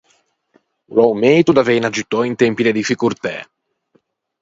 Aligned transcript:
O 0.91 0.93
l’à 0.95 1.05
o 1.11 1.19
meito 1.23 1.51
d’aveine 1.53 1.87
aggiuttou 1.89 2.21
in 2.29 2.35
tempi 2.43 2.61
de 2.65 2.77
difficortæ. 2.79 3.35